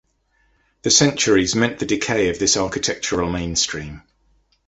[0.81, 4.01] The centuries meant the decay of this architectural mainstream.